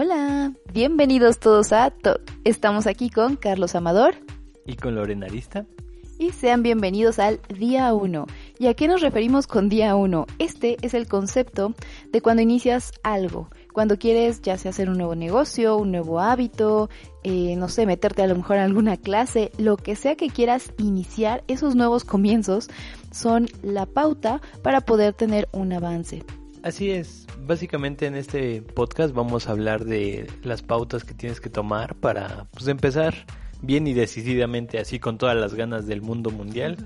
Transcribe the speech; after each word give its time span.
Hola, 0.00 0.52
bienvenidos 0.72 1.40
todos 1.40 1.72
a 1.72 1.90
To. 1.90 2.20
Estamos 2.44 2.86
aquí 2.86 3.10
con 3.10 3.34
Carlos 3.34 3.74
Amador 3.74 4.14
y 4.64 4.76
con 4.76 4.94
Lorena 4.94 5.26
Arista. 5.26 5.66
Y 6.20 6.30
sean 6.30 6.62
bienvenidos 6.62 7.18
al 7.18 7.40
día 7.48 7.92
1. 7.92 8.26
¿Y 8.60 8.68
a 8.68 8.74
qué 8.74 8.86
nos 8.86 9.00
referimos 9.00 9.48
con 9.48 9.68
día 9.68 9.96
1? 9.96 10.26
Este 10.38 10.76
es 10.82 10.94
el 10.94 11.08
concepto 11.08 11.74
de 12.12 12.20
cuando 12.20 12.42
inicias 12.42 12.92
algo, 13.02 13.50
cuando 13.72 13.98
quieres 13.98 14.40
ya 14.40 14.56
sea 14.56 14.70
hacer 14.70 14.88
un 14.88 14.98
nuevo 14.98 15.16
negocio, 15.16 15.76
un 15.76 15.90
nuevo 15.90 16.20
hábito, 16.20 16.90
eh, 17.24 17.56
no 17.56 17.68
sé, 17.68 17.84
meterte 17.84 18.22
a 18.22 18.28
lo 18.28 18.36
mejor 18.36 18.58
en 18.58 18.62
alguna 18.62 18.98
clase, 18.98 19.50
lo 19.58 19.76
que 19.76 19.96
sea 19.96 20.14
que 20.14 20.28
quieras 20.28 20.72
iniciar, 20.78 21.42
esos 21.48 21.74
nuevos 21.74 22.04
comienzos 22.04 22.70
son 23.10 23.48
la 23.64 23.84
pauta 23.84 24.40
para 24.62 24.80
poder 24.80 25.12
tener 25.14 25.48
un 25.50 25.72
avance. 25.72 26.22
Así 26.62 26.90
es, 26.90 27.26
básicamente 27.46 28.06
en 28.06 28.16
este 28.16 28.62
podcast 28.62 29.14
vamos 29.14 29.48
a 29.48 29.52
hablar 29.52 29.84
de 29.84 30.28
las 30.42 30.62
pautas 30.62 31.04
que 31.04 31.14
tienes 31.14 31.40
que 31.40 31.50
tomar 31.50 31.94
para 31.94 32.48
pues, 32.50 32.66
empezar 32.66 33.14
bien 33.62 33.86
y 33.86 33.94
decididamente 33.94 34.78
así 34.78 34.98
con 34.98 35.18
todas 35.18 35.36
las 35.36 35.54
ganas 35.54 35.86
del 35.86 36.02
mundo 36.02 36.30
mundial, 36.30 36.76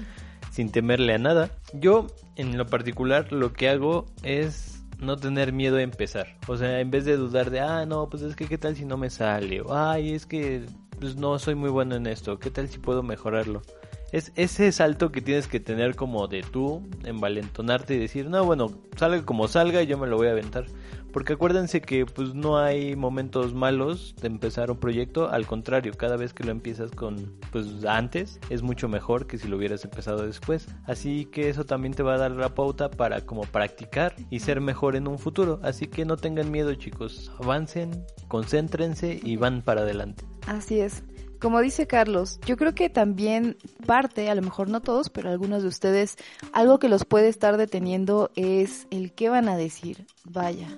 sin 0.51 0.71
temerle 0.71 1.15
a 1.15 1.19
nada. 1.19 1.51
Yo 1.73 2.07
en 2.37 2.59
lo 2.59 2.66
particular 2.66 3.33
lo 3.33 3.55
que 3.55 3.71
hago 3.71 4.07
es 4.23 4.85
no 4.99 5.16
tener 5.16 5.53
miedo 5.53 5.79
a 5.79 5.83
empezar. 5.83 6.37
O 6.49 6.57
sea, 6.59 6.80
en 6.80 6.91
vez 6.91 7.07
de 7.07 7.16
dudar 7.16 7.51
de, 7.51 7.61
ah, 7.61 7.87
no, 7.87 8.11
pues 8.11 8.23
es 8.23 8.37
que 8.37 8.47
qué 8.47 8.59
tal 8.59 8.77
si 8.77 8.85
no 8.85 8.99
me 8.99 9.09
sale, 9.09 9.63
o 9.63 9.75
ay, 9.75 10.13
es 10.13 10.27
que 10.27 10.66
pues 11.01 11.16
no 11.16 11.39
soy 11.39 11.55
muy 11.55 11.71
bueno 11.71 11.97
en 11.97 12.07
esto, 12.07 12.39
qué 12.39 12.51
tal 12.51 12.69
si 12.69 12.79
puedo 12.79 13.02
mejorarlo 13.02 13.63
es 14.12 14.30
ese 14.37 14.71
salto 14.73 15.11
que 15.11 15.23
tienes 15.23 15.48
que 15.48 15.59
tener 15.59 15.97
como 15.97 16.29
de 16.29 16.43
tú, 16.43 16.83
envalentonarte 17.05 17.95
y 17.95 17.98
decir, 17.98 18.29
no, 18.29 18.45
bueno, 18.45 18.71
salga 18.97 19.25
como 19.25 19.48
salga 19.48 19.82
y 19.82 19.87
yo 19.87 19.99
me 19.99 20.07
lo 20.07 20.18
voy 20.18 20.29
a 20.29 20.32
aventar. 20.32 20.66
Porque 21.13 21.35
acuérdense 21.35 21.82
que 21.82 22.07
pues 22.07 22.35
no 22.35 22.59
hay 22.59 22.96
momentos 22.96 23.52
malos 23.52 24.15
de 24.21 24.29
empezar 24.29 24.71
un 24.71 24.79
proyecto, 24.79 25.29
al 25.29 25.46
contrario, 25.46 25.93
cada 25.95 26.16
vez 26.16 26.33
que 26.33 26.43
lo 26.43 26.52
empiezas 26.52 26.90
con 26.90 27.38
pues 27.51 27.85
antes 27.87 28.40
es 28.49 28.63
mucho 28.63 28.88
mejor 28.88 29.27
que 29.27 29.37
si 29.37 29.46
lo 29.46 29.59
hubieras 29.59 29.85
empezado 29.85 30.27
después. 30.27 30.68
Así 30.85 31.27
que 31.27 31.51
eso 31.51 31.65
también 31.65 31.93
te 31.93 32.02
va 32.02 32.15
a 32.15 32.18
dar 32.18 32.30
la 32.30 32.55
pauta 32.55 32.90
para 32.90 33.27
como 33.27 33.43
practicar 33.43 34.15
y 34.30 34.40
ser 34.40 34.63
mejor 34.63 34.96
en 34.96 35.07
un 35.07 35.18
futuro. 35.18 35.60
Así 35.63 35.87
que 35.87 36.07
no 36.07 36.16
tengan 36.16 36.51
miedo, 36.51 36.74
chicos, 36.74 37.30
avancen, 37.43 38.07
concéntrense 38.29 39.21
y 39.23 39.37
van 39.37 39.60
para 39.60 39.83
adelante. 39.83 40.24
Así 40.46 40.80
es 40.80 41.05
como 41.43 41.60
dice 41.60 41.88
Carlos, 41.88 42.38
yo 42.46 42.57
creo 42.57 42.73
que 42.73 42.88
también 42.88 43.57
parte, 43.85 44.30
a 44.30 44.35
lo 44.37 44.43
mejor 44.43 44.68
no 44.68 44.80
todos, 44.80 45.10
pero 45.10 45.29
algunos 45.29 45.62
de 45.62 45.68
ustedes, 45.68 46.16
algo 46.52 46.79
que 46.79 46.88
los 46.88 47.04
puede 47.04 47.26
estar 47.26 47.57
deteniendo 47.57 48.30
es 48.37 48.87
el 48.93 49.12
qué 49.12 49.29
van 49.29 49.49
a 49.49 49.57
decir. 49.57 50.07
Vaya, 50.24 50.68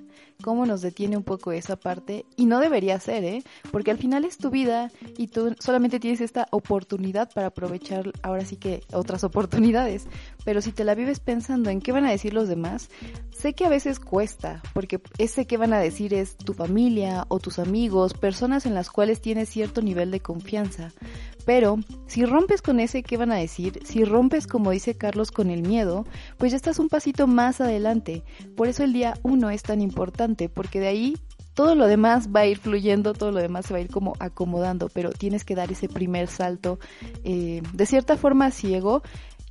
cómo 0.42 0.64
nos 0.64 0.80
detiene 0.80 1.18
un 1.18 1.22
poco 1.22 1.52
esa 1.52 1.76
parte 1.76 2.24
y 2.36 2.46
no 2.46 2.60
debería 2.60 2.98
ser, 2.98 3.24
¿eh? 3.24 3.42
Porque 3.70 3.90
al 3.90 3.98
final 3.98 4.24
es 4.24 4.38
tu 4.38 4.50
vida 4.50 4.90
y 5.18 5.26
tú 5.26 5.54
solamente 5.58 6.00
tienes 6.00 6.22
esta 6.22 6.46
oportunidad 6.50 7.30
para 7.32 7.48
aprovechar 7.48 8.12
ahora 8.22 8.46
sí 8.46 8.56
que 8.56 8.80
otras 8.92 9.22
oportunidades, 9.22 10.06
pero 10.44 10.60
si 10.60 10.72
te 10.72 10.84
la 10.84 10.94
vives 10.94 11.20
pensando 11.20 11.70
en 11.70 11.80
qué 11.80 11.92
van 11.92 12.04
a 12.04 12.10
decir 12.10 12.34
los 12.34 12.48
demás, 12.48 12.90
sé 13.30 13.54
que 13.54 13.64
a 13.64 13.68
veces 13.68 14.00
cuesta, 14.00 14.62
porque 14.72 15.00
ese 15.18 15.46
que 15.46 15.56
van 15.56 15.72
a 15.72 15.78
decir 15.78 16.14
es 16.14 16.36
tu 16.36 16.54
familia 16.54 17.24
o 17.28 17.38
tus 17.38 17.58
amigos, 17.58 18.14
personas 18.14 18.66
en 18.66 18.74
las 18.74 18.90
cuales 18.90 19.20
tienes 19.20 19.48
cierto 19.48 19.82
nivel 19.82 20.10
de 20.10 20.20
confianza, 20.20 20.92
pero 21.44 21.78
si 22.06 22.24
rompes 22.24 22.62
con 22.62 22.80
ese 22.80 23.02
qué 23.02 23.16
van 23.16 23.32
a 23.32 23.36
decir, 23.36 23.80
si 23.84 24.04
rompes 24.04 24.46
como 24.46 24.70
dice 24.70 24.96
Carlos 24.96 25.30
con 25.30 25.50
el 25.50 25.62
miedo, 25.62 26.06
pues 26.38 26.52
ya 26.52 26.56
estás 26.56 26.78
un 26.78 26.88
pasito 26.88 27.26
más 27.26 27.60
adelante. 27.60 28.22
Por 28.56 28.68
eso 28.68 28.82
el 28.82 28.92
día 28.92 29.14
uno 29.22 29.50
es 29.50 29.62
tan 29.62 29.80
importante, 29.80 30.48
porque 30.48 30.80
de 30.80 30.88
ahí 30.88 31.16
todo 31.54 31.74
lo 31.76 31.86
demás 31.86 32.28
va 32.34 32.40
a 32.40 32.46
ir 32.46 32.58
fluyendo, 32.58 33.14
todo 33.14 33.30
lo 33.30 33.40
demás 33.40 33.66
se 33.66 33.74
va 33.74 33.78
a 33.78 33.82
ir 33.82 33.90
como 33.90 34.14
acomodando, 34.18 34.88
pero 34.92 35.10
tienes 35.10 35.44
que 35.44 35.54
dar 35.54 35.70
ese 35.70 35.88
primer 35.88 36.28
salto 36.28 36.78
eh, 37.22 37.62
de 37.72 37.86
cierta 37.86 38.16
forma 38.16 38.50
ciego. 38.50 39.02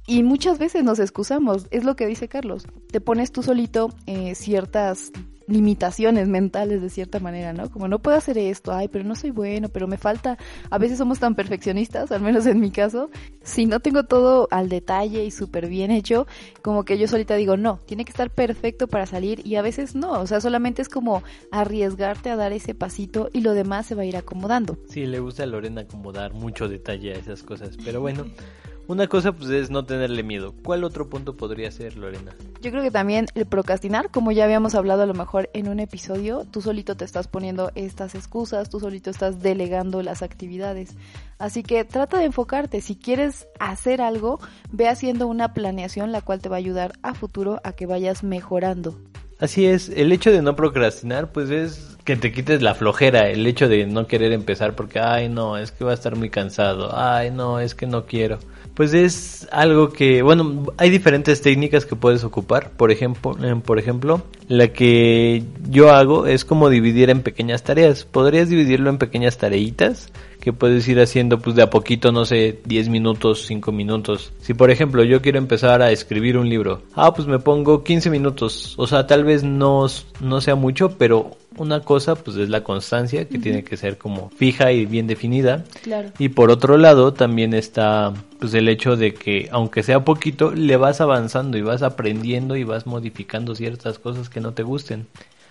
Y 0.06 0.24
muchas 0.24 0.60
veces 0.60 0.84
nos 0.84 1.00
excusamos, 1.00 1.68
es 1.72 1.86
lo 1.86 1.96
que 1.96 2.06
dice 2.06 2.28
Carlos. 2.28 2.66
Te 2.92 3.00
pones 3.00 3.32
tú 3.32 3.42
solito 3.42 3.90
eh, 4.06 4.36
ciertas 4.36 5.12
limitaciones 5.48 6.28
mentales 6.28 6.82
de 6.82 6.90
cierta 6.90 7.20
manera, 7.20 7.54
¿no? 7.54 7.70
Como 7.70 7.88
no 7.88 8.00
puedo 8.00 8.18
hacer 8.18 8.38
esto, 8.38 8.72
ay, 8.72 8.88
pero 8.88 9.04
no 9.04 9.16
soy 9.16 9.32
bueno, 9.32 9.70
pero 9.70 9.88
me 9.88 9.98
falta, 9.98 10.38
a 10.70 10.78
veces 10.78 10.98
somos 10.98 11.20
tan 11.20 11.36
perfeccionistas, 11.36 12.12
al 12.12 12.22
menos 12.22 12.46
en 12.46 12.60
mi 12.60 12.72
caso, 12.72 13.10
si 13.44 13.66
no 13.66 13.80
tengo 13.80 14.04
todo 14.04 14.48
al 14.52 14.70
detalle 14.70 15.24
y 15.26 15.32
súper 15.32 15.68
bien 15.68 15.92
hecho, 15.92 16.28
como 16.62 16.86
que 16.86 16.98
yo 16.98 17.08
solita 17.08 17.36
digo, 17.36 17.58
no, 17.58 17.80
tiene 17.86 18.06
que 18.06 18.12
estar 18.12 18.30
perfecto 18.30 18.88
para 18.88 19.06
salir 19.06 19.46
y 19.46 19.56
a 19.56 19.62
veces 19.62 19.96
no, 19.96 20.12
o 20.14 20.28
sea, 20.28 20.40
solamente 20.40 20.82
es 20.82 20.90
como 20.90 21.24
arriesgarte 21.52 22.30
a 22.30 22.36
dar 22.36 22.54
ese 22.54 22.74
pasito 22.74 23.30
y 23.34 23.42
lo 23.42 23.54
demás 23.54 23.86
se 23.86 23.96
va 23.96 24.04
a 24.04 24.06
ir 24.06 24.18
acomodando. 24.18 24.78
Sí, 24.88 25.06
le 25.06 25.20
gusta 25.20 25.44
a 25.44 25.46
Lorena 25.46 25.82
acomodar 25.82 26.34
mucho 26.34 26.70
detalle 26.70 27.14
a 27.14 27.18
esas 27.18 27.44
cosas, 27.44 27.78
pero 27.84 28.02
bueno. 28.02 28.26
Una 28.86 29.08
cosa 29.08 29.32
pues 29.32 29.50
es 29.50 29.70
no 29.70 29.86
tenerle 29.86 30.24
miedo. 30.24 30.54
¿Cuál 30.62 30.84
otro 30.84 31.10
punto 31.10 31.38
podría 31.38 31.72
ser, 31.72 31.96
Lorena? 31.96 32.36
Yo 32.62 32.70
creo 32.70 32.84
que 32.84 32.92
también 32.92 33.28
el 33.34 33.46
procrastinar, 33.46 34.12
como 34.12 34.34
ya 34.34 34.44
habíamos 34.44 34.76
hablado 34.76 35.04
a 35.04 35.06
lo 35.06 35.14
mejor 35.14 35.50
en 35.54 35.70
un 35.70 35.80
episodio, 35.80 36.46
tú 36.52 36.62
solito 36.62 36.96
te 36.96 37.06
estás 37.06 37.30
poniendo 37.30 37.72
estas 37.76 38.14
excusas, 38.14 38.70
tú 38.70 38.82
solito 38.82 39.10
estás 39.10 39.42
delegando 39.42 40.04
las 40.04 40.22
actividades. 40.22 40.96
Así 41.38 41.64
que 41.64 41.86
trata 41.86 42.18
de 42.18 42.26
enfocarte, 42.26 42.82
si 42.82 42.98
quieres 42.98 43.48
hacer 43.58 44.02
algo, 44.02 44.40
ve 44.70 44.90
haciendo 44.90 45.28
una 45.28 45.54
planeación 45.54 46.12
la 46.12 46.22
cual 46.22 46.42
te 46.42 46.50
va 46.50 46.58
a 46.58 46.60
ayudar 46.60 46.94
a 47.04 47.14
futuro 47.14 47.62
a 47.64 47.72
que 47.72 47.86
vayas 47.86 48.24
mejorando. 48.24 49.00
Así 49.40 49.66
es, 49.66 49.90
el 49.90 50.12
hecho 50.12 50.32
de 50.32 50.42
no 50.42 50.58
procrastinar 50.58 51.32
pues 51.32 51.50
es 51.50 51.93
que 52.04 52.16
te 52.16 52.32
quites 52.32 52.62
la 52.62 52.76
flojera, 52.76 53.30
el 53.30 53.46
hecho 53.48 53.70
de 53.70 53.86
no 53.86 54.08
querer 54.08 54.32
empezar 54.34 54.76
porque, 54.76 55.00
ay 55.00 55.30
no, 55.30 55.58
es 55.58 55.72
que 55.72 55.86
va 55.86 55.92
a 55.92 55.96
estar 55.96 56.16
muy 56.16 56.30
cansado, 56.30 56.92
ay 56.98 57.32
no, 57.32 57.60
es 57.60 57.76
que 57.76 57.88
no 57.88 58.06
quiero 58.06 58.40
pues 58.74 58.94
es 58.94 59.48
algo 59.52 59.90
que, 59.90 60.24
bueno, 60.24 60.66
hay 60.78 60.90
diferentes 60.90 61.42
técnicas 61.42 61.86
que 61.86 61.96
puedes 61.96 62.24
ocupar. 62.24 62.72
Por 62.72 62.92
ejemplo, 62.92 63.36
por 63.64 63.78
ejemplo, 63.78 64.24
la 64.48 64.70
que 64.70 65.44
yo 65.70 65.92
hago 65.92 66.26
es 66.26 66.44
como 66.44 66.70
dividir 66.70 67.10
en 67.10 67.22
pequeñas 67.22 67.64
tareas. 67.64 68.04
Podrías 68.06 68.50
dividirlo 68.50 68.90
en 68.90 68.98
pequeñas 68.98 69.38
tareitas 69.38 70.12
que 70.40 70.52
puedes 70.52 70.86
ir 70.90 71.00
haciendo 71.00 71.40
pues 71.40 71.56
de 71.56 71.62
a 71.62 71.70
poquito, 71.70 72.12
no 72.12 72.26
sé, 72.26 72.60
10 72.66 72.90
minutos, 72.90 73.46
5 73.46 73.72
minutos. 73.72 74.34
Si 74.42 74.54
por 74.54 74.72
ejemplo 74.72 75.04
yo 75.04 75.22
quiero 75.22 75.38
empezar 75.38 75.82
a 75.82 75.92
escribir 75.92 76.38
un 76.38 76.50
libro, 76.50 76.82
ah, 76.96 77.14
pues 77.14 77.28
me 77.28 77.40
pongo 77.40 77.84
15 77.84 78.10
minutos. 78.10 78.74
O 78.78 78.88
sea, 78.88 79.08
tal 79.08 79.24
vez 79.24 79.44
no, 79.44 79.86
no 80.20 80.42
sea 80.42 80.56
mucho, 80.56 80.98
pero 80.98 81.38
una 81.58 81.82
cosa 81.82 82.16
pues 82.16 82.38
es 82.38 82.50
la 82.50 82.64
constancia 82.64 83.28
que 83.28 83.40
tiene 83.40 83.64
que 83.64 83.78
ser 83.78 83.98
como 83.98 84.30
fija 84.30 84.72
y 84.72 84.86
bien 84.86 85.08
definida. 85.08 85.64
Claro. 85.84 86.12
Y 86.20 86.30
por 86.30 86.52
otro 86.52 86.78
lado 86.78 87.14
también 87.14 87.54
está 87.54 88.14
pues 88.40 88.54
el 88.54 88.70
hecho 88.70 88.96
de 88.96 89.14
que 89.14 89.50
aunque 89.52 89.84
sea 89.84 90.04
poquito 90.04 90.52
le 90.52 90.78
vas 90.78 91.02
avanzando 91.02 91.58
y 91.58 91.62
vas 91.62 91.82
aprendiendo 91.82 92.56
y 92.56 92.64
vas 92.64 92.86
modificando 92.86 93.56
ciertas 93.56 94.00
cosas 94.00 94.30
que 94.30 94.42
no 94.42 94.54
te 94.54 94.64
gusten. 94.64 95.08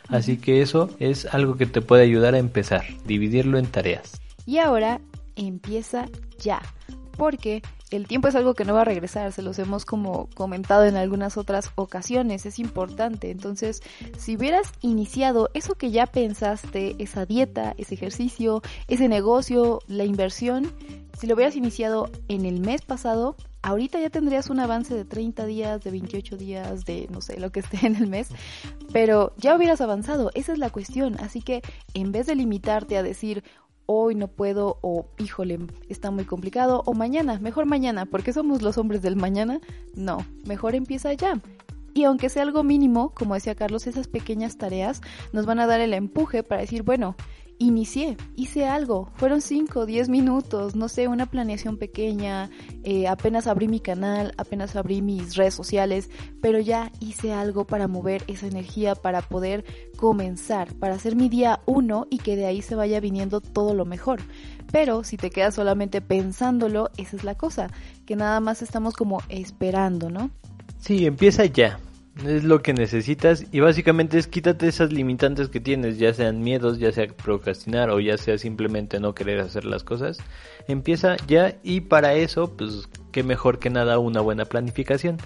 Así 0.09 0.37
que 0.37 0.63
eso 0.63 0.91
es 0.99 1.27
algo 1.27 1.57
que 1.57 1.67
te 1.67 1.81
puede 1.81 2.03
ayudar 2.03 2.35
a 2.35 2.39
empezar, 2.39 2.85
dividirlo 3.07 3.59
en 3.59 3.67
tareas. 3.67 4.21
Y 4.47 4.59
ahora 4.59 5.01
empieza 5.37 6.09
ya, 6.39 6.61
porque 7.17 7.63
el 7.93 8.07
tiempo 8.07 8.29
es 8.29 8.35
algo 8.35 8.55
que 8.55 8.65
no 8.65 8.75
va 8.75 8.83
a 8.83 8.85
regresar, 8.85 9.33
se 9.33 9.43
los 9.43 9.59
hemos 9.59 9.85
como 9.85 10.29
comentado 10.35 10.85
en 10.85 10.97
algunas 10.97 11.37
otras 11.37 11.71
ocasiones, 11.75 12.47
es 12.47 12.59
importante. 12.59 13.31
Entonces, 13.31 13.83
si 14.19 14.37
hubieras 14.37 14.73
iniciado 14.81 15.51
eso 15.55 15.75
que 15.75 15.91
ya 15.91 16.07
pensaste, 16.07 16.97
esa 16.99 17.27
dieta, 17.27 17.75
ese 17.79 17.95
ejercicio, 17.95 18.63
ese 18.89 19.09
negocio, 19.09 19.81
la 19.87 20.05
inversión, 20.05 20.73
si 21.19 21.27
lo 21.27 21.35
hubieras 21.35 21.57
iniciado 21.57 22.11
en 22.29 22.47
el 22.47 22.61
mes 22.61 22.83
pasado, 22.83 23.37
ahorita 23.63 24.01
ya 24.01 24.11
tendrías 24.11 24.51
un 24.51 24.61
avance 24.61 24.95
de 24.95 25.05
30 25.05 25.47
días, 25.47 25.83
de 25.83 25.91
28 25.91 26.37
días, 26.37 26.85
de 26.85 27.09
no 27.11 27.21
sé, 27.21 27.39
lo 27.39 27.53
que 27.53 27.61
esté 27.61 27.87
en 27.87 27.97
el 27.97 28.09
mes, 28.09 28.29
pero 28.93 29.33
ya 29.37 29.57
hubieras 29.57 29.81
avanzado, 29.81 30.31
esa 30.35 30.53
es 30.53 30.59
la 30.59 30.71
cuestión, 30.71 31.17
así 31.21 31.41
que 31.41 31.63
en 31.95 32.13
vez 32.13 32.27
de 32.27 32.35
limitarte 32.35 32.97
a 32.97 33.03
decir, 33.03 33.45
hoy 33.87 34.15
no 34.15 34.29
puedo 34.29 34.79
o 34.83 35.07
híjole, 35.19 35.59
está 35.89 36.11
muy 36.11 36.25
complicado 36.25 36.83
o 36.87 36.95
mañana, 36.95 37.39
mejor 37.41 37.67
mañana, 37.67 38.07
porque 38.07 38.33
somos 38.33 38.63
los 38.63 38.79
hombres 38.79 39.03
del 39.03 39.17
mañana, 39.17 39.61
no, 39.95 40.19
mejor 40.47 40.75
empieza 40.75 41.13
ya. 41.13 41.41
Y 41.95 42.05
aunque 42.05 42.31
sea 42.31 42.43
algo 42.43 42.63
mínimo, 42.63 43.11
como 43.15 43.35
decía 43.35 43.55
Carlos, 43.55 43.87
esas 43.87 44.09
pequeñas 44.09 44.57
tareas 44.57 45.03
nos 45.33 45.45
van 45.45 45.61
a 45.61 45.67
dar 45.67 45.81
el 45.81 45.93
empuje 45.93 46.43
para 46.43 46.63
decir, 46.63 46.83
bueno, 46.83 47.17
inicié, 47.63 48.17
hice 48.37 48.67
algo, 48.67 49.11
fueron 49.17 49.41
5, 49.41 49.87
10 49.87 50.09
minutos, 50.09 50.75
no 50.75 50.89
sé, 50.89 51.09
una 51.09 51.27
planeación 51.27 51.77
pequeña, 51.77 52.51
eh, 52.83 53.07
apenas 53.07 53.47
abrí 53.47 53.69
mi 53.69 53.81
canal, 53.81 54.35
apenas 54.37 54.77
abrí 54.77 55.03
mis 55.03 55.37
redes 55.37 55.55
sociales, 55.55 56.11
pero 56.41 56.59
ya 56.59 56.91
hice 57.01 57.33
algo 57.33 57.67
para 57.67 57.89
mover 57.89 58.25
esa 58.27 58.47
energía, 58.47 58.95
para 58.95 59.23
poder 59.23 59.65
comenzar, 59.97 60.75
para 60.75 60.95
hacer 60.95 61.17
mi 61.17 61.29
día 61.29 61.61
uno 61.67 62.07
y 62.11 62.19
que 62.19 62.37
de 62.37 62.47
ahí 62.47 62.63
se 62.63 62.75
vaya 62.75 63.01
viniendo 63.01 63.41
todo 63.41 63.75
lo 63.75 63.85
mejor. 63.85 64.21
Pero 64.71 65.05
si 65.05 65.17
te 65.17 65.31
quedas 65.31 65.55
solamente 65.55 66.01
pensándolo, 66.01 66.91
esa 66.97 67.17
es 67.17 67.25
la 67.25 67.37
cosa, 67.37 67.71
que 68.07 68.17
nada 68.17 68.41
más 68.41 68.63
estamos 68.63 68.95
como 68.95 69.23
esperando, 69.29 70.11
¿no? 70.11 70.31
Sí, 70.81 71.07
empieza 71.07 71.45
ya. 71.45 71.79
Es 72.17 72.45
lo 72.45 72.61
que 72.61 72.75
necesitas 72.75 73.47
y 73.53 73.61
básicamente 73.61 74.19
es 74.19 74.27
quítate 74.27 74.69
esas 74.69 74.93
limitantes 74.93 75.49
que 75.49 75.61
tienes, 75.61 75.99
ya 75.99 76.13
sean 76.13 76.41
miedos, 76.41 76.79
ya 76.79 76.93
sea 76.93 77.07
procrastinar 77.07 77.89
o 77.89 78.01
ya 78.01 78.19
sea 78.19 78.37
simplemente 78.37 79.01
no 79.01 79.15
querer 79.15 79.41
hacer 79.41 79.65
las 79.65 79.83
cosas. 79.83 80.19
Empieza 80.69 81.17
ya 81.27 81.57
y 81.63 81.81
para 81.81 82.15
eso, 82.15 82.55
pues 82.55 82.89
qué 83.13 83.23
mejor 83.23 83.59
que 83.59 83.71
nada 83.71 83.99
una 83.99 84.21
buena 84.21 84.45
planificación. 84.45 85.17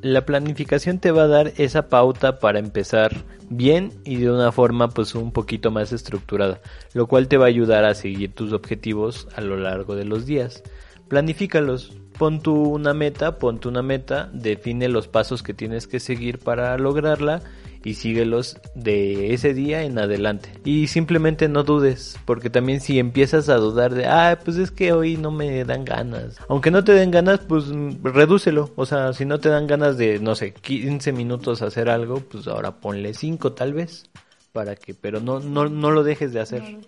La 0.00 0.24
planificación 0.24 0.98
te 0.98 1.10
va 1.10 1.24
a 1.24 1.28
dar 1.28 1.52
esa 1.58 1.88
pauta 1.88 2.38
para 2.38 2.58
empezar 2.58 3.14
bien 3.50 3.92
y 4.04 4.16
de 4.16 4.30
una 4.30 4.50
forma 4.50 4.88
pues 4.88 5.14
un 5.14 5.30
poquito 5.30 5.70
más 5.70 5.92
estructurada, 5.92 6.60
lo 6.94 7.06
cual 7.06 7.28
te 7.28 7.36
va 7.36 7.44
a 7.44 7.48
ayudar 7.48 7.84
a 7.84 7.94
seguir 7.94 8.32
tus 8.32 8.52
objetivos 8.52 9.28
a 9.34 9.42
lo 9.42 9.56
largo 9.56 9.94
de 9.94 10.06
los 10.06 10.24
días. 10.24 10.62
Planifícalos, 11.08 11.96
pon 12.18 12.40
tú 12.40 12.54
una 12.54 12.94
meta, 12.94 13.38
ponte 13.38 13.68
una 13.68 13.82
meta, 13.82 14.28
define 14.32 14.88
los 14.88 15.08
pasos 15.08 15.42
que 15.42 15.54
tienes 15.54 15.86
que 15.86 16.00
seguir 16.00 16.38
para 16.38 16.76
lograrla 16.76 17.42
y 17.84 17.94
síguelos 17.94 18.58
de 18.74 19.32
ese 19.32 19.54
día 19.54 19.82
en 19.82 19.98
adelante. 19.98 20.52
Y 20.64 20.88
simplemente 20.88 21.48
no 21.48 21.62
dudes, 21.62 22.18
porque 22.24 22.50
también 22.50 22.80
si 22.80 22.98
empiezas 22.98 23.48
a 23.48 23.56
dudar 23.56 23.94
de, 23.94 24.06
ah, 24.06 24.38
pues 24.44 24.56
es 24.56 24.70
que 24.70 24.92
hoy 24.92 25.16
no 25.16 25.30
me 25.30 25.64
dan 25.64 25.84
ganas. 25.84 26.36
Aunque 26.48 26.70
no 26.70 26.84
te 26.84 26.92
den 26.92 27.10
ganas, 27.10 27.40
pues 27.40 27.66
redúcelo. 28.02 28.72
O 28.76 28.84
sea, 28.84 29.12
si 29.12 29.24
no 29.24 29.38
te 29.38 29.48
dan 29.48 29.66
ganas 29.66 29.96
de, 29.96 30.18
no 30.18 30.34
sé, 30.34 30.52
15 30.52 31.12
minutos 31.12 31.62
hacer 31.62 31.88
algo, 31.88 32.20
pues 32.20 32.46
ahora 32.48 32.80
ponle 32.80 33.14
5 33.14 33.52
tal 33.52 33.72
vez 33.74 34.10
para 34.52 34.74
que, 34.74 34.92
pero 34.94 35.20
no, 35.20 35.40
no, 35.40 35.68
no 35.68 35.90
lo 35.90 36.02
dejes 36.02 36.32
de 36.32 36.40
hacer. 36.40 36.78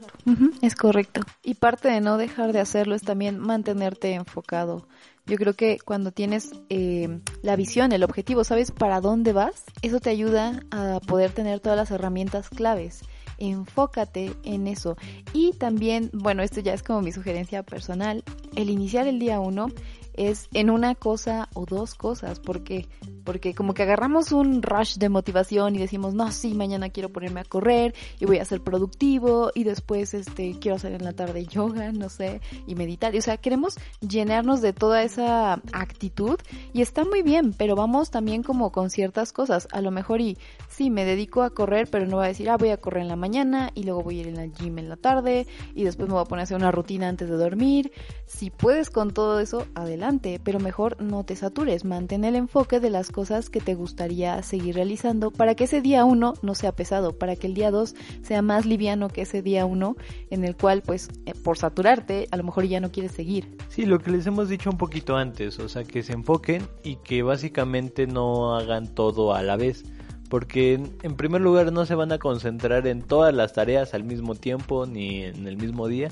es 0.61 0.75
correcto. 0.75 1.21
Y 1.45 1.55
parte 1.55 1.89
de 1.89 2.01
no 2.01 2.17
dejar 2.17 2.53
de 2.53 2.61
hacerlo 2.61 2.95
es 2.95 3.03
también 3.03 3.39
mantenerte 3.39 4.13
enfocado. 4.15 4.89
Yo 5.31 5.37
creo 5.37 5.55
que 5.55 5.79
cuando 5.79 6.11
tienes 6.11 6.51
eh, 6.71 7.21
la 7.43 7.55
visión, 7.55 7.93
el 7.93 8.03
objetivo, 8.03 8.43
sabes 8.43 8.73
para 8.73 9.01
dónde 9.01 9.33
vas, 9.33 9.63
eso 9.81 10.01
te 10.01 10.11
ayuda 10.11 10.65
a 10.73 10.99
poder 11.07 11.31
tener 11.31 11.61
todas 11.61 11.77
las 11.77 11.93
herramientas 11.93 12.49
claves. 12.49 13.03
Enfócate 13.39 14.33
en 14.43 14.67
eso. 14.67 14.97
Y 15.33 15.53
también, 15.53 16.11
bueno, 16.13 16.43
esto 16.43 16.59
ya 16.59 16.75
es 16.75 16.83
como 16.83 17.01
mi 17.01 17.13
sugerencia 17.13 17.63
personal, 17.63 18.25
el 18.57 18.71
iniciar 18.71 19.07
el 19.07 19.21
día 19.21 19.39
uno 19.39 19.69
es 20.15 20.49
en 20.53 20.69
una 20.69 20.97
cosa 20.97 21.49
o 21.55 21.65
dos 21.65 21.95
cosas. 21.95 22.41
¿Por 22.41 22.65
qué? 22.65 22.89
Porque 23.31 23.55
como 23.55 23.75
que 23.75 23.85
agarramos 23.85 24.33
un 24.33 24.61
rush 24.61 24.97
de 24.97 25.09
motivación 25.09 25.77
y 25.77 25.79
decimos, 25.79 26.15
no, 26.15 26.33
sí, 26.33 26.53
mañana 26.53 26.89
quiero 26.89 27.11
ponerme 27.11 27.39
a 27.39 27.45
correr 27.45 27.95
y 28.19 28.25
voy 28.25 28.39
a 28.39 28.45
ser 28.45 28.61
productivo 28.61 29.53
y 29.55 29.63
después 29.63 30.15
este 30.15 30.59
quiero 30.59 30.75
hacer 30.75 30.95
en 30.95 31.05
la 31.05 31.13
tarde 31.13 31.47
yoga, 31.47 31.93
no 31.93 32.09
sé, 32.09 32.41
y 32.67 32.75
meditar. 32.75 33.15
O 33.15 33.21
sea, 33.21 33.37
queremos 33.37 33.79
llenarnos 34.01 34.63
de 34.63 34.73
toda 34.73 35.05
esa 35.05 35.63
actitud 35.73 36.41
y 36.73 36.83
está 36.83 37.05
muy 37.05 37.23
bien, 37.23 37.53
pero 37.53 37.77
vamos 37.77 38.11
también 38.11 38.43
como 38.43 38.73
con 38.73 38.91
ciertas 38.91 39.33
cosas. 39.33 39.69
A 39.71 39.81
lo 39.81 39.93
mejor 39.93 40.21
y 40.21 40.37
sí, 40.69 40.91
me 40.91 41.05
dedico 41.05 41.45
a 41.45 41.51
correr, 41.51 41.89
pero 41.89 42.07
no 42.07 42.17
voy 42.17 42.25
a 42.25 42.29
decir, 42.31 42.51
ah, 42.51 42.57
voy 42.57 42.71
a 42.71 42.79
correr 42.79 43.03
en 43.03 43.09
la 43.09 43.15
mañana 43.15 43.71
y 43.77 43.85
luego 43.85 44.03
voy 44.03 44.19
a 44.19 44.23
ir 44.27 44.41
al 44.41 44.53
gym 44.55 44.77
en 44.81 44.89
la 44.89 44.97
tarde 44.97 45.47
y 45.77 45.85
después 45.85 46.09
me 46.09 46.15
voy 46.15 46.23
a 46.23 46.27
poner 46.27 46.41
a 46.41 46.43
hacer 46.43 46.57
una 46.57 46.73
rutina 46.73 47.07
antes 47.07 47.31
de 47.31 47.37
dormir. 47.37 47.93
Si 48.27 48.51
puedes 48.51 48.91
con 48.91 49.13
todo 49.13 49.39
eso, 49.39 49.69
adelante 49.77 50.41
pero 50.43 50.59
mejor 50.59 51.01
no 51.01 51.23
te 51.23 51.37
satures, 51.37 51.85
mantén 51.85 52.25
el 52.25 52.35
enfoque 52.35 52.81
de 52.81 52.91
las 52.91 53.13
cosas 53.13 53.20
que 53.51 53.61
te 53.61 53.75
gustaría 53.75 54.43
seguir 54.43 54.77
realizando 54.77 55.31
para 55.31 55.55
que 55.55 55.65
ese 55.65 55.83
día 55.83 56.05
uno 56.07 56.35
no 56.43 56.55
sea 56.55 56.73
pesado, 56.73 57.19
para 57.19 57.37
que 57.37 57.47
el 57.47 57.55
día 57.55 57.71
dos 57.71 57.95
sea 58.23 58.41
más 58.41 58.65
liviano 58.65 59.09
que 59.09 59.23
ese 59.23 59.43
día 59.43 59.67
uno 59.67 59.97
en 60.31 60.45
el 60.45 60.57
cual 60.57 60.83
pues 60.83 61.09
eh, 61.27 61.35
por 61.45 61.59
saturarte 61.59 62.29
a 62.31 62.37
lo 62.39 62.45
mejor 62.45 62.65
ya 62.65 62.81
no 62.81 62.91
quieres 62.91 63.13
seguir. 63.13 63.59
Sí, 63.69 63.85
lo 63.85 63.99
que 63.99 64.11
les 64.11 64.27
hemos 64.27 64.49
dicho 64.49 64.71
un 64.71 64.79
poquito 64.79 65.17
antes, 65.17 65.59
o 65.59 65.69
sea 65.69 65.85
que 65.85 66.03
se 66.03 66.15
enfoquen 66.15 66.67
y 66.83 66.97
que 66.97 67.23
básicamente 67.23 68.07
no 68.07 68.55
hagan 68.55 68.95
todo 68.95 69.35
a 69.35 69.43
la 69.43 69.57
vez 69.57 69.85
porque 70.31 70.81
en 71.03 71.17
primer 71.17 71.43
lugar 71.43 71.73
no 71.73 71.85
se 71.85 71.95
van 71.95 72.13
a 72.13 72.19
concentrar 72.19 72.87
en 72.87 73.03
todas 73.03 73.35
las 73.35 73.53
tareas 73.53 73.93
al 73.93 74.05
mismo 74.05 74.35
tiempo 74.35 74.87
ni 74.87 75.25
en 75.25 75.47
el 75.47 75.59
mismo 75.59 75.89
día 75.89 76.09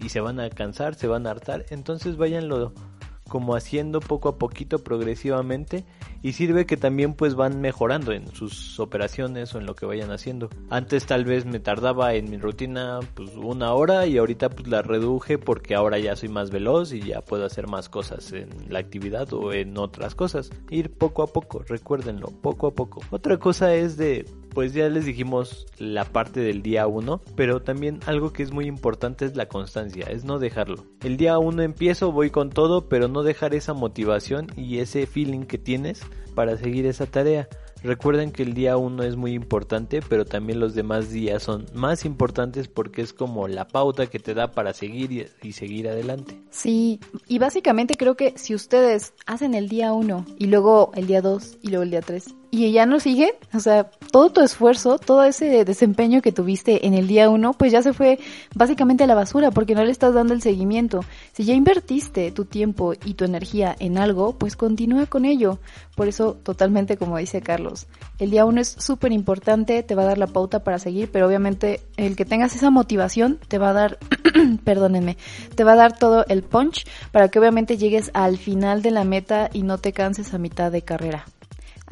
y 0.00 0.10
se 0.10 0.20
van 0.20 0.38
a 0.38 0.50
cansar, 0.50 0.94
se 0.94 1.08
van 1.08 1.26
a 1.26 1.30
hartar, 1.30 1.64
entonces 1.70 2.16
váyanlo 2.16 2.72
como 3.32 3.56
haciendo 3.56 4.00
poco 4.00 4.28
a 4.28 4.36
poquito 4.36 4.84
progresivamente 4.84 5.86
y 6.20 6.32
sirve 6.32 6.66
que 6.66 6.76
también 6.76 7.14
pues 7.14 7.34
van 7.34 7.62
mejorando 7.62 8.12
en 8.12 8.26
sus 8.34 8.78
operaciones 8.78 9.54
o 9.54 9.58
en 9.58 9.64
lo 9.64 9.74
que 9.74 9.86
vayan 9.86 10.10
haciendo. 10.10 10.50
Antes 10.68 11.06
tal 11.06 11.24
vez 11.24 11.46
me 11.46 11.58
tardaba 11.58 12.12
en 12.12 12.30
mi 12.30 12.36
rutina 12.36 13.00
pues 13.14 13.30
una 13.34 13.72
hora 13.72 14.06
y 14.06 14.18
ahorita 14.18 14.50
pues 14.50 14.68
la 14.68 14.82
reduje 14.82 15.38
porque 15.38 15.74
ahora 15.74 15.98
ya 15.98 16.14
soy 16.14 16.28
más 16.28 16.50
veloz 16.50 16.92
y 16.92 17.00
ya 17.00 17.22
puedo 17.22 17.46
hacer 17.46 17.68
más 17.68 17.88
cosas 17.88 18.34
en 18.34 18.50
la 18.68 18.80
actividad 18.80 19.32
o 19.32 19.54
en 19.54 19.78
otras 19.78 20.14
cosas. 20.14 20.50
Ir 20.68 20.92
poco 20.92 21.22
a 21.22 21.28
poco, 21.28 21.64
recuérdenlo, 21.66 22.26
poco 22.42 22.66
a 22.66 22.74
poco. 22.74 23.00
Otra 23.10 23.38
cosa 23.38 23.74
es 23.74 23.96
de 23.96 24.26
pues 24.54 24.72
ya 24.72 24.88
les 24.88 25.04
dijimos 25.04 25.66
la 25.78 26.04
parte 26.04 26.40
del 26.40 26.62
día 26.62 26.86
1, 26.86 27.22
pero 27.36 27.62
también 27.62 28.00
algo 28.06 28.32
que 28.32 28.42
es 28.42 28.52
muy 28.52 28.66
importante 28.66 29.24
es 29.24 29.36
la 29.36 29.46
constancia, 29.46 30.06
es 30.10 30.24
no 30.24 30.38
dejarlo. 30.38 30.84
El 31.02 31.16
día 31.16 31.38
1 31.38 31.62
empiezo, 31.62 32.12
voy 32.12 32.30
con 32.30 32.50
todo, 32.50 32.88
pero 32.88 33.08
no 33.08 33.22
dejar 33.22 33.54
esa 33.54 33.74
motivación 33.74 34.48
y 34.56 34.78
ese 34.78 35.06
feeling 35.06 35.46
que 35.46 35.58
tienes 35.58 36.02
para 36.34 36.56
seguir 36.56 36.86
esa 36.86 37.06
tarea. 37.06 37.48
Recuerden 37.82 38.30
que 38.30 38.44
el 38.44 38.54
día 38.54 38.76
1 38.76 39.02
es 39.02 39.16
muy 39.16 39.32
importante, 39.32 40.00
pero 40.08 40.24
también 40.24 40.60
los 40.60 40.74
demás 40.74 41.10
días 41.10 41.42
son 41.42 41.66
más 41.74 42.04
importantes 42.04 42.68
porque 42.68 43.02
es 43.02 43.12
como 43.12 43.48
la 43.48 43.66
pauta 43.66 44.06
que 44.06 44.20
te 44.20 44.34
da 44.34 44.52
para 44.52 44.72
seguir 44.72 45.30
y, 45.42 45.52
seguir 45.52 45.88
adelante. 45.88 46.40
Sí, 46.50 47.00
y 47.26 47.38
básicamente 47.40 47.96
creo 47.96 48.16
que 48.16 48.34
si 48.38 48.54
ustedes 48.54 49.14
hacen 49.26 49.54
el 49.54 49.68
día 49.68 49.92
1 49.92 50.26
y 50.38 50.46
luego 50.46 50.92
el 50.94 51.08
día 51.08 51.22
2 51.22 51.58
y 51.60 51.68
luego 51.68 51.82
el 51.82 51.90
día 51.90 52.02
3 52.02 52.34
y 52.52 52.70
ya 52.70 52.86
no 52.86 53.00
sigue, 53.00 53.34
o 53.54 53.60
sea, 53.60 53.90
todo 54.12 54.30
tu 54.30 54.42
esfuerzo, 54.42 54.98
todo 54.98 55.24
ese 55.24 55.64
desempeño 55.64 56.20
que 56.20 56.32
tuviste 56.32 56.86
en 56.86 56.92
el 56.92 57.08
día 57.08 57.30
uno, 57.30 57.54
pues 57.54 57.72
ya 57.72 57.82
se 57.82 57.94
fue 57.94 58.18
básicamente 58.54 59.04
a 59.04 59.06
la 59.06 59.14
basura 59.14 59.50
porque 59.50 59.74
no 59.74 59.82
le 59.84 59.90
estás 59.90 60.12
dando 60.12 60.34
el 60.34 60.42
seguimiento. 60.42 61.00
Si 61.32 61.44
ya 61.44 61.54
invertiste 61.54 62.30
tu 62.30 62.44
tiempo 62.44 62.92
y 62.92 63.14
tu 63.14 63.24
energía 63.24 63.74
en 63.78 63.96
algo, 63.96 64.34
pues 64.34 64.54
continúa 64.54 65.06
con 65.06 65.24
ello. 65.24 65.58
Por 65.96 66.08
eso, 66.08 66.34
totalmente 66.42 66.98
como 66.98 67.16
dice 67.16 67.40
Carlos, 67.40 67.86
el 68.18 68.30
día 68.30 68.44
uno 68.44 68.60
es 68.60 68.68
súper 68.68 69.12
importante, 69.12 69.82
te 69.82 69.94
va 69.94 70.02
a 70.02 70.06
dar 70.06 70.18
la 70.18 70.26
pauta 70.26 70.62
para 70.62 70.78
seguir, 70.78 71.10
pero 71.10 71.26
obviamente 71.26 71.80
el 71.96 72.14
que 72.14 72.26
tengas 72.26 72.54
esa 72.54 72.70
motivación 72.70 73.38
te 73.48 73.56
va 73.56 73.70
a 73.70 73.72
dar, 73.72 73.98
perdónenme, 74.64 75.16
te 75.54 75.64
va 75.64 75.72
a 75.72 75.76
dar 75.76 75.98
todo 75.98 76.26
el 76.28 76.42
punch 76.42 76.86
para 77.12 77.28
que 77.28 77.38
obviamente 77.38 77.78
llegues 77.78 78.10
al 78.12 78.36
final 78.36 78.82
de 78.82 78.90
la 78.90 79.04
meta 79.04 79.48
y 79.54 79.62
no 79.62 79.78
te 79.78 79.94
canses 79.94 80.34
a 80.34 80.38
mitad 80.38 80.70
de 80.70 80.82
carrera. 80.82 81.24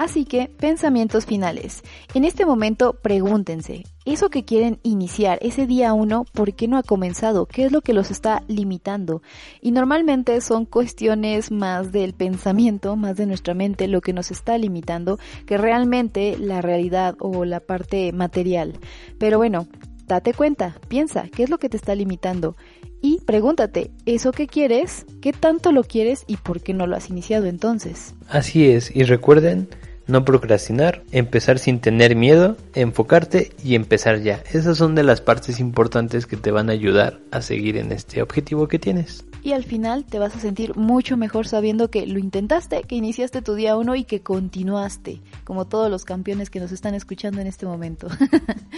Así 0.00 0.25
que, 0.25 0.49
pensamientos 0.49 1.26
finales. 1.26 1.83
En 2.14 2.25
este 2.25 2.47
momento 2.47 2.95
pregúntense, 2.95 3.85
eso 4.07 4.30
que 4.30 4.47
quieren 4.47 4.80
iniciar 4.83 5.38
ese 5.42 5.66
día 5.66 5.92
uno, 5.92 6.25
¿por 6.33 6.54
qué 6.54 6.69
no 6.69 6.78
ha 6.78 6.83
comenzado? 6.83 7.45
¿Qué 7.45 7.66
es 7.66 7.71
lo 7.71 7.83
que 7.83 7.92
los 7.92 8.11
está 8.11 8.42
limitando? 8.49 9.21
Y 9.61 9.73
normalmente 9.73 10.40
son 10.40 10.64
cuestiones 10.64 11.50
más 11.50 11.92
del 11.92 12.14
pensamiento, 12.14 12.97
más 12.97 13.19
de 13.19 13.26
nuestra 13.26 13.52
mente, 13.52 13.88
lo 13.88 14.00
que 14.00 14.14
nos 14.14 14.30
está 14.30 14.57
limitando, 14.57 15.19
que 15.45 15.59
realmente 15.59 16.38
la 16.38 16.62
realidad 16.62 17.14
o 17.19 17.45
la 17.45 17.61
parte 17.61 18.11
material. 18.12 18.78
Pero 19.19 19.37
bueno, 19.37 19.69
date 20.07 20.33
cuenta, 20.33 20.78
piensa, 20.88 21.28
¿qué 21.28 21.42
es 21.42 21.50
lo 21.50 21.59
que 21.59 21.69
te 21.69 21.76
está 21.76 21.95
limitando? 21.95 22.57
Y 23.02 23.21
pregúntate, 23.26 23.90
¿eso 24.07 24.33
que 24.33 24.47
quieres? 24.47 25.04
¿Qué 25.21 25.35
tanto 25.35 25.73
lo 25.73 25.85
quieres 25.85 26.25
y 26.26 26.38
por 26.38 26.62
qué 26.62 26.73
no 26.73 26.87
lo 26.87 26.97
has 26.97 27.11
iniciado 27.11 27.45
entonces? 27.45 28.14
Así 28.30 28.66
es, 28.71 28.97
y 28.97 29.04
recuerden 29.04 29.69
no 30.11 30.25
procrastinar, 30.25 31.02
empezar 31.12 31.59
sin 31.59 31.81
tener 31.81 32.17
miedo, 32.17 32.57
enfocarte 32.75 33.52
y 33.64 33.75
empezar 33.75 34.21
ya. 34.21 34.43
Esas 34.52 34.76
son 34.79 34.95
de 34.95 35.02
las 35.02 35.21
partes 35.21 35.61
importantes 35.61 36.26
que 36.26 36.37
te 36.37 36.50
van 36.50 36.69
a 36.69 36.73
ayudar 36.73 37.21
a 37.31 37.43
seguir 37.43 37.76
en 37.76 37.93
este 37.93 38.23
objetivo 38.23 38.69
que 38.69 38.79
tienes. 38.79 39.25
Y 39.43 39.52
al 39.52 39.64
final 39.64 40.05
te 40.05 40.19
vas 40.19 40.37
a 40.37 40.40
sentir 40.40 40.76
mucho 40.76 41.17
mejor 41.17 41.49
sabiendo 41.49 41.90
que 41.90 42.07
lo 42.07 42.19
intentaste, 42.19 42.83
que 42.83 42.97
iniciaste 42.97 43.40
tu 43.40 43.55
día 43.55 43.76
uno 43.76 43.95
y 43.95 44.05
que 44.05 44.21
continuaste, 44.21 45.21
como 45.45 45.67
todos 45.67 45.90
los 45.90 46.05
campeones 46.05 46.50
que 46.50 46.61
nos 46.61 46.73
están 46.73 46.95
escuchando 46.95 47.40
en 47.40 47.47
este 47.47 47.64
momento. 47.64 48.09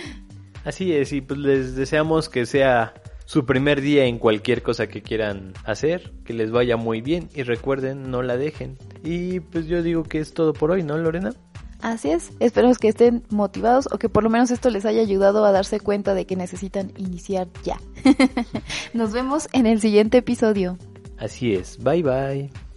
Así 0.64 0.92
es, 0.92 1.12
y 1.12 1.20
pues 1.20 1.40
les 1.40 1.74
deseamos 1.74 2.28
que 2.28 2.46
sea 2.46 2.94
su 3.24 3.44
primer 3.46 3.80
día 3.80 4.04
en 4.04 4.18
cualquier 4.18 4.62
cosa 4.62 4.86
que 4.88 5.02
quieran 5.02 5.54
hacer, 5.64 6.12
que 6.24 6.34
les 6.34 6.50
vaya 6.50 6.76
muy 6.76 7.00
bien 7.00 7.28
y 7.34 7.42
recuerden, 7.42 8.10
no 8.10 8.22
la 8.22 8.36
dejen. 8.36 8.78
Y 9.04 9.40
pues 9.40 9.66
yo 9.66 9.82
digo 9.82 10.02
que 10.04 10.18
es 10.18 10.34
todo 10.34 10.52
por 10.52 10.70
hoy, 10.70 10.82
¿no, 10.82 10.96
Lorena? 10.98 11.32
Así 11.80 12.10
es, 12.10 12.30
esperemos 12.38 12.78
que 12.78 12.88
estén 12.88 13.24
motivados 13.28 13.88
o 13.90 13.98
que 13.98 14.08
por 14.08 14.22
lo 14.22 14.30
menos 14.30 14.52
esto 14.52 14.70
les 14.70 14.84
haya 14.84 15.00
ayudado 15.00 15.44
a 15.44 15.50
darse 15.50 15.80
cuenta 15.80 16.14
de 16.14 16.26
que 16.26 16.36
necesitan 16.36 16.92
iniciar 16.96 17.48
ya. 17.64 17.80
Nos 18.94 19.12
vemos 19.12 19.48
en 19.52 19.66
el 19.66 19.80
siguiente 19.80 20.18
episodio. 20.18 20.78
Así 21.18 21.54
es, 21.54 21.78
bye 21.82 22.02
bye. 22.02 22.71